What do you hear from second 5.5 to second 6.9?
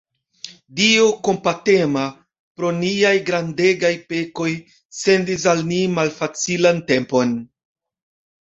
al ni malfacilan